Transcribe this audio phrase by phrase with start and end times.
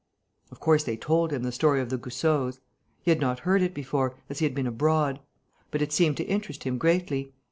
[0.51, 2.59] Of course, they told him the story of the Goussots.
[3.03, 5.19] He had not heard it before, as he had been abroad;
[5.69, 7.35] but it seemed to interest him greatly.